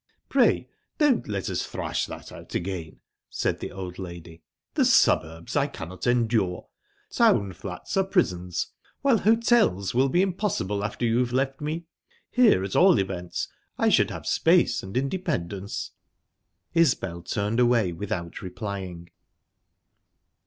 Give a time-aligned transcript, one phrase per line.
[0.29, 4.41] "Pray don't let us thrash that out again," said the old lady.
[4.73, 6.65] "The suburbs I cannot endure,
[7.11, 8.69] town flats are prisons,
[9.03, 11.85] while hotels will be impossible after you've left me.
[12.31, 15.91] Here, at all events, I should have space and independence."
[16.73, 19.11] Isbel turned away without replying.